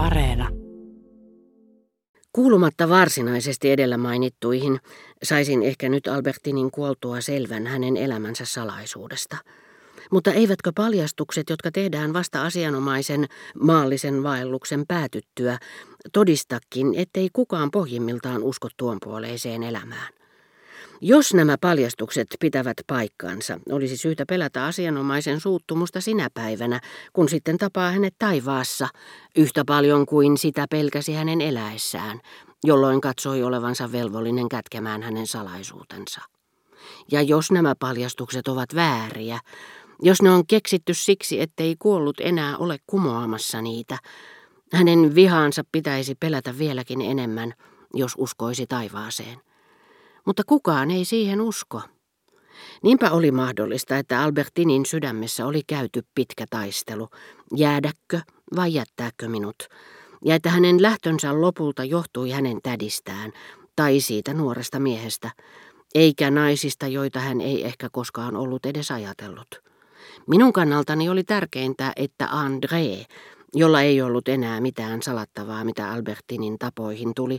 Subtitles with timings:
[0.00, 0.48] Areena.
[2.32, 4.80] Kuulumatta varsinaisesti edellä mainittuihin,
[5.22, 9.36] saisin ehkä nyt Albertinin kuoltua selvän hänen elämänsä salaisuudesta.
[10.10, 13.26] Mutta eivätkö paljastukset, jotka tehdään vasta asianomaisen
[13.60, 15.58] maallisen vaelluksen päätyttyä,
[16.12, 20.19] todistakin, ettei kukaan pohjimmiltaan usko tuon puoleiseen elämään?
[21.02, 26.80] Jos nämä paljastukset pitävät paikkansa, olisi syytä pelätä asianomaisen suuttumusta sinä päivänä,
[27.12, 28.88] kun sitten tapaa hänet taivaassa,
[29.36, 32.20] yhtä paljon kuin sitä pelkäsi hänen eläessään,
[32.64, 36.20] jolloin katsoi olevansa velvollinen kätkemään hänen salaisuutensa.
[37.12, 39.40] Ja jos nämä paljastukset ovat vääriä,
[40.02, 43.98] jos ne on keksitty siksi, ettei kuollut enää ole kumoamassa niitä,
[44.72, 47.54] hänen vihaansa pitäisi pelätä vieläkin enemmän,
[47.94, 49.49] jos uskoisi taivaaseen
[50.26, 51.80] mutta kukaan ei siihen usko.
[52.82, 57.08] Niinpä oli mahdollista, että Albertinin sydämessä oli käyty pitkä taistelu,
[57.56, 58.20] jäädäkö
[58.56, 59.56] vai jättääkö minut,
[60.24, 63.32] ja että hänen lähtönsä lopulta johtui hänen tädistään
[63.76, 65.30] tai siitä nuoresta miehestä,
[65.94, 69.48] eikä naisista, joita hän ei ehkä koskaan ollut edes ajatellut.
[70.26, 73.06] Minun kannaltani oli tärkeintä, että André,
[73.54, 77.38] jolla ei ollut enää mitään salattavaa, mitä Albertinin tapoihin tuli,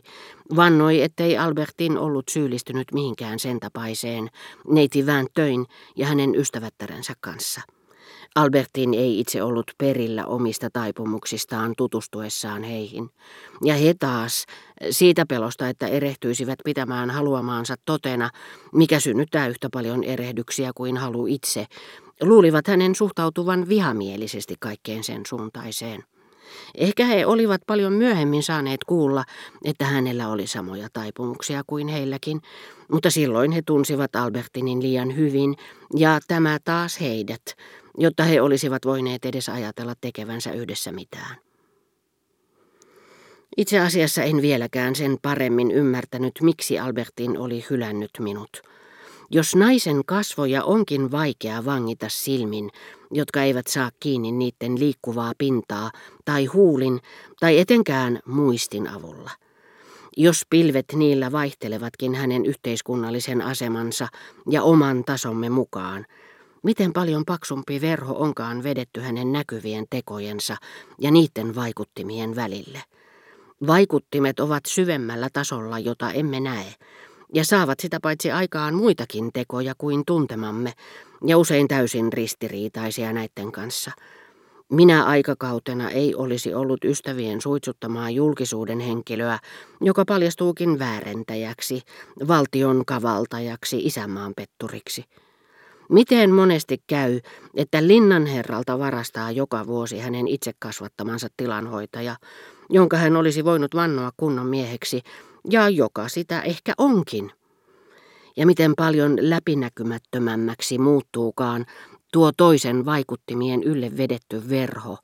[0.55, 4.27] vannoi, ettei Albertin ollut syyllistynyt mihinkään sen tapaiseen
[4.67, 7.61] neiti töin ja hänen ystävättärensä kanssa.
[8.35, 13.09] Albertin ei itse ollut perillä omista taipumuksistaan tutustuessaan heihin.
[13.63, 14.45] Ja he taas,
[14.89, 18.29] siitä pelosta, että erehtyisivät pitämään haluamaansa totena,
[18.73, 21.65] mikä synnyttää yhtä paljon erehdyksiä kuin halu itse,
[22.21, 26.03] luulivat hänen suhtautuvan vihamielisesti kaikkeen sen suuntaiseen.
[26.75, 29.23] Ehkä he olivat paljon myöhemmin saaneet kuulla,
[29.65, 32.41] että hänellä oli samoja taipumuksia kuin heilläkin,
[32.91, 35.55] mutta silloin he tunsivat Albertinin liian hyvin
[35.95, 37.41] ja tämä taas heidät,
[37.97, 41.35] jotta he olisivat voineet edes ajatella tekevänsä yhdessä mitään.
[43.57, 48.49] Itse asiassa en vieläkään sen paremmin ymmärtänyt, miksi Albertin oli hylännyt minut–
[49.31, 52.69] jos naisen kasvoja onkin vaikea vangita silmin,
[53.11, 55.91] jotka eivät saa kiinni niiden liikkuvaa pintaa,
[56.25, 56.99] tai huulin,
[57.39, 59.31] tai etenkään muistin avulla.
[60.17, 64.07] Jos pilvet niillä vaihtelevatkin hänen yhteiskunnallisen asemansa
[64.49, 66.05] ja oman tasomme mukaan,
[66.63, 70.57] miten paljon paksumpi verho onkaan vedetty hänen näkyvien tekojensa
[70.99, 72.83] ja niiden vaikuttimien välille.
[73.67, 76.73] Vaikuttimet ovat syvemmällä tasolla, jota emme näe,
[77.33, 80.73] ja saavat sitä paitsi aikaan muitakin tekoja kuin tuntemamme,
[81.25, 83.91] ja usein täysin ristiriitaisia näiden kanssa.
[84.71, 89.39] Minä aikakautena ei olisi ollut ystävien suitsuttamaa julkisuuden henkilöä,
[89.81, 91.81] joka paljastuukin väärentäjäksi,
[92.27, 95.05] valtion kavaltajaksi, isänmaan petturiksi.
[95.89, 97.19] Miten monesti käy,
[97.55, 102.15] että linnanherralta varastaa joka vuosi hänen itse kasvattamansa tilanhoitaja,
[102.69, 105.01] jonka hän olisi voinut vannoa kunnon mieheksi,
[105.49, 107.31] ja joka sitä ehkä onkin.
[108.37, 111.65] Ja miten paljon läpinäkymättömämmäksi muuttuukaan
[112.13, 114.97] tuo toisen vaikuttimien ylle vedetty verho,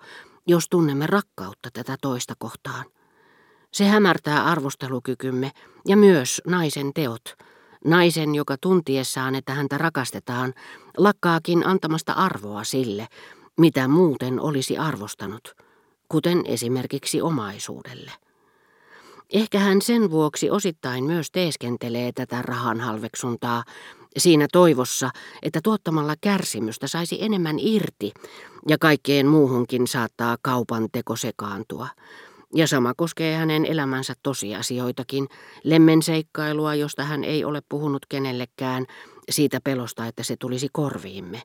[0.47, 2.85] jos tunnemme rakkautta tätä toista kohtaan.
[3.73, 5.51] Se hämärtää arvostelukykymme
[5.87, 7.35] ja myös naisen teot.
[7.85, 10.53] Naisen, joka tuntiessaan, että häntä rakastetaan,
[10.97, 13.07] lakkaakin antamasta arvoa sille,
[13.57, 15.55] mitä muuten olisi arvostanut,
[16.09, 18.11] kuten esimerkiksi omaisuudelle.
[19.33, 23.63] Ehkä hän sen vuoksi osittain myös teeskentelee tätä rahan halveksuntaa
[24.17, 25.09] siinä toivossa,
[25.43, 28.11] että tuottamalla kärsimystä saisi enemmän irti
[28.67, 31.87] ja kaikkeen muuhunkin saattaa kaupan teko sekaantua.
[32.55, 35.27] Ja sama koskee hänen elämänsä tosiasioitakin,
[35.63, 38.85] lemmenseikkailua, josta hän ei ole puhunut kenellekään,
[39.29, 41.41] siitä pelosta, että se tulisi korviimme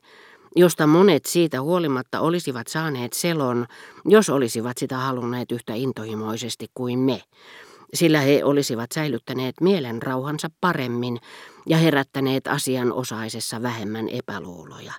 [0.55, 3.65] josta monet siitä huolimatta olisivat saaneet selon,
[4.05, 7.21] jos olisivat sitä halunneet yhtä intohimoisesti kuin me
[7.93, 11.19] sillä he olisivat säilyttäneet mielen rauhansa paremmin
[11.65, 14.93] ja herättäneet asianosaisessa vähemmän epäluuloja.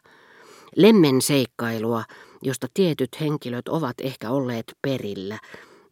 [0.77, 2.05] Lemmen seikkailua,
[2.43, 5.39] josta tietyt henkilöt ovat ehkä olleet perillä,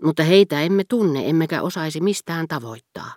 [0.03, 3.13] mutta heitä emme tunne emmekä osaisi mistään tavoittaa.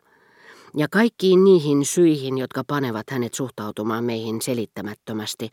[0.78, 5.50] Ja kaikkiin niihin syihin, jotka panevat hänet suhtautumaan meihin selittämättömästi,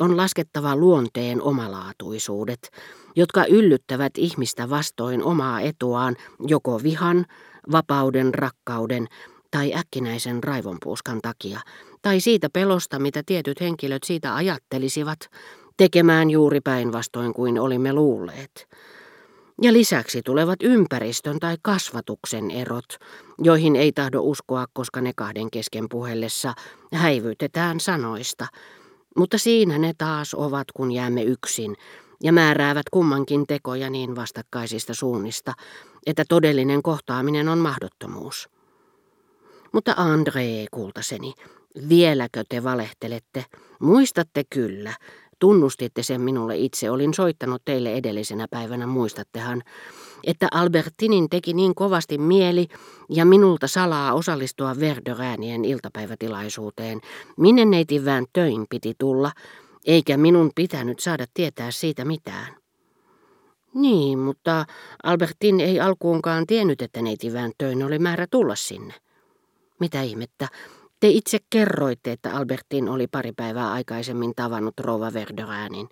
[0.00, 2.70] on laskettava luonteen omalaatuisuudet,
[3.16, 6.16] jotka yllyttävät ihmistä vastoin omaa etuaan
[6.48, 7.26] joko vihan,
[7.72, 9.06] vapauden, rakkauden
[9.50, 11.60] tai äkkinäisen raivonpuuskan takia,
[12.02, 15.18] tai siitä pelosta, mitä tietyt henkilöt siitä ajattelisivat,
[15.76, 18.68] tekemään juuri päinvastoin kuin olimme luulleet.
[19.62, 22.96] Ja lisäksi tulevat ympäristön tai kasvatuksen erot,
[23.38, 26.54] joihin ei tahdo uskoa, koska ne kahden kesken puhellessa
[26.92, 28.46] häivytetään sanoista.
[29.16, 31.76] Mutta siinä ne taas ovat, kun jäämme yksin,
[32.22, 35.52] ja määräävät kummankin tekoja niin vastakkaisista suunnista,
[36.06, 38.48] että todellinen kohtaaminen on mahdottomuus.
[39.72, 41.32] Mutta André, kultaseni,
[41.88, 43.44] vieläkö te valehtelette?
[43.80, 44.94] Muistatte kyllä.
[45.38, 49.62] Tunnustitte sen minulle itse, olin soittanut teille edellisenä päivänä, muistattehan,
[50.24, 52.68] että Albertinin teki niin kovasti mieli
[53.08, 57.00] ja minulta salaa osallistua Verderäänien iltapäivätilaisuuteen,
[57.36, 59.32] minne neiti Vään töin piti tulla,
[59.86, 62.56] eikä minun pitänyt saada tietää siitä mitään.
[63.74, 64.64] Niin, mutta
[65.02, 68.94] Albertin ei alkuunkaan tiennyt, että neiti Vään töin oli määrä tulla sinne.
[69.80, 70.48] Mitä ihmettä,
[71.00, 75.88] te itse kerroitte, että Albertin oli pari päivää aikaisemmin tavannut Rova Verderäänin.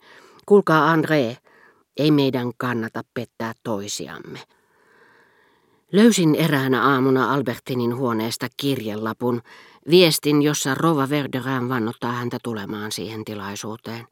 [0.47, 1.37] Kuulkaa André,
[1.97, 4.39] ei meidän kannata pettää toisiamme.
[5.93, 9.43] Löysin eräänä aamuna Albertinin huoneesta kirjelapun,
[9.91, 14.07] viestin, jossa Rova Verderään vannottaa häntä tulemaan siihen tilaisuuteen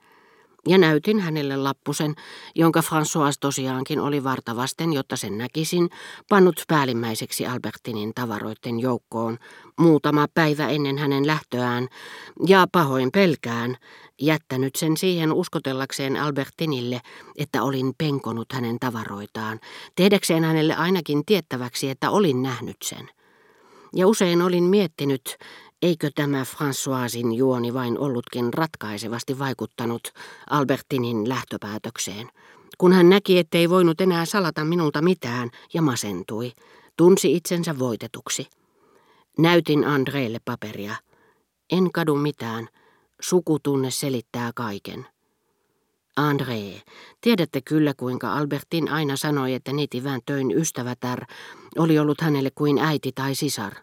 [0.69, 2.15] ja näytin hänelle lappusen,
[2.55, 5.91] jonka François tosiaankin oli vartavasten, jotta sen näkisin,
[6.29, 9.39] pannut päällimmäiseksi Albertinin tavaroiden joukkoon
[9.79, 11.89] muutama päivä ennen hänen lähtöään,
[12.47, 13.77] ja pahoin pelkään,
[14.21, 17.01] jättänyt sen siihen uskotellakseen Albertinille,
[17.39, 19.61] että olin penkonut hänen tavaroitaan,
[19.95, 23.09] tehdäkseen hänelle ainakin tiettäväksi, että olin nähnyt sen.
[23.95, 25.39] Ja usein olin miettinyt,
[25.82, 30.12] Eikö tämä Françoisin juoni vain ollutkin ratkaisevasti vaikuttanut
[30.50, 32.29] Albertinin lähtöpäätökseen?
[32.79, 36.53] Kun hän näki, ettei voinut enää salata minulta mitään ja masentui,
[36.97, 38.47] tunsi itsensä voitetuksi.
[39.38, 40.94] Näytin Andreelle paperia.
[41.73, 42.69] En kadu mitään.
[43.21, 45.06] Sukutunne selittää kaiken.
[46.21, 46.81] André,
[47.21, 51.25] tiedätte kyllä kuinka Albertin aina sanoi, että netivään töin ystävätär
[51.79, 53.75] oli ollut hänelle kuin äiti tai sisar.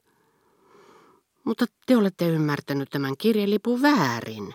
[1.48, 4.54] Mutta te olette ymmärtänyt tämän kirjelipun väärin.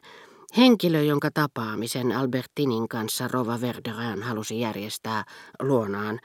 [0.56, 5.25] Henkilö, jonka tapaamisen Albertinin kanssa Rova Verderään halusi järjestää
[5.62, 6.21] luonaan,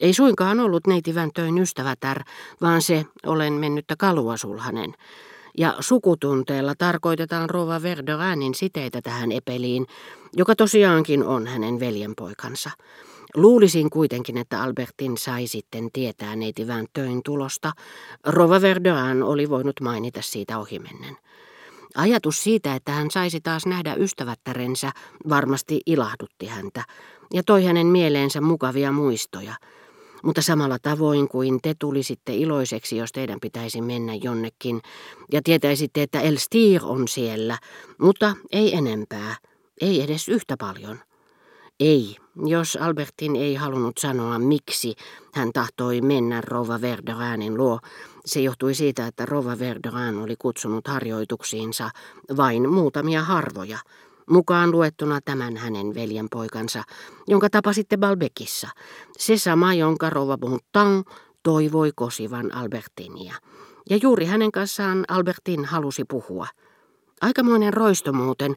[0.00, 2.22] ei suinkaan ollut neiti Väntöin ystävätär,
[2.60, 4.94] vaan se olen mennyttä kaluasulhanen.
[5.58, 9.86] Ja sukutunteella tarkoitetaan Rova Verderäänin siteitä tähän epeliin,
[10.36, 12.70] joka tosiaankin on hänen veljenpoikansa.
[13.34, 17.72] Luulisin kuitenkin, että Albertin sai sitten tietää neiti töin tulosta.
[18.26, 21.16] Rova Verdean oli voinut mainita siitä ohimennen.
[21.94, 24.92] Ajatus siitä, että hän saisi taas nähdä ystävättärensä,
[25.28, 26.84] varmasti ilahdutti häntä
[27.34, 29.54] ja toi hänen mieleensä mukavia muistoja.
[30.22, 34.80] Mutta samalla tavoin kuin te tulisitte iloiseksi, jos teidän pitäisi mennä jonnekin,
[35.32, 37.58] ja tietäisitte, että Elstir on siellä,
[37.98, 39.36] mutta ei enempää,
[39.80, 40.98] ei edes yhtä paljon.
[41.84, 44.94] Ei, jos Albertin ei halunnut sanoa miksi
[45.34, 47.78] hän tahtoi mennä Rova Verderäänin luo,
[48.24, 51.90] se johtui siitä, että Rova Verderään oli kutsunut harjoituksiinsa
[52.36, 53.78] vain muutamia harvoja,
[54.30, 56.82] mukaan luettuna tämän hänen veljenpoikansa,
[57.26, 58.68] jonka tapasitte Balbekissa,
[59.18, 61.04] se sama, jonka Rova Bontan
[61.42, 63.34] toivoi kosivan Albertinia.
[63.90, 66.46] Ja juuri hänen kanssaan Albertin halusi puhua.
[67.20, 68.56] Aikamoinen roisto muuten,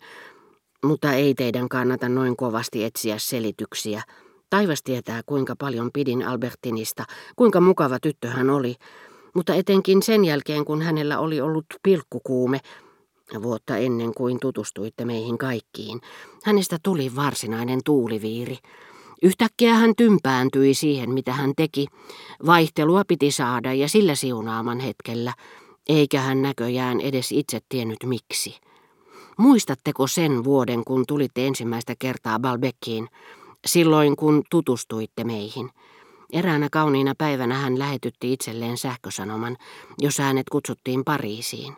[0.86, 4.02] mutta ei teidän kannata noin kovasti etsiä selityksiä.
[4.50, 7.04] Taivas tietää, kuinka paljon pidin Albertinista,
[7.36, 8.76] kuinka mukava tyttö hän oli,
[9.36, 12.60] mutta etenkin sen jälkeen, kun hänellä oli ollut pilkkukuume,
[13.44, 16.02] vuotta ennen kuin tutustuitte meihin kaikkiin,
[16.44, 18.58] hänestä tuli varsinainen tuuliviiri.
[19.24, 21.88] Yhtäkkiä hän tympääntyi siihen, mitä hän teki.
[22.46, 25.34] Vaihtelua piti saada ja sillä siunaaman hetkellä,
[25.90, 28.60] eikä hän näköjään edes itse tiennyt miksi.
[29.38, 33.08] Muistatteko sen vuoden, kun tulitte ensimmäistä kertaa Balbekkiin,
[33.66, 35.70] silloin kun tutustuitte meihin?
[36.34, 39.58] Eräänä kauniina päivänä hän lähetytti itselleen sähkösanoman,
[40.00, 41.76] jossa hänet kutsuttiin Pariisiin.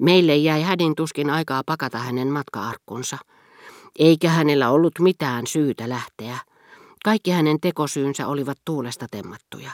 [0.00, 3.18] Meille jäi hädin tuskin aikaa pakata hänen matkaarkkunsa.
[3.98, 6.38] Eikä hänellä ollut mitään syytä lähteä.
[7.04, 9.70] Kaikki hänen tekosyynsä olivat tuulesta temmattuja.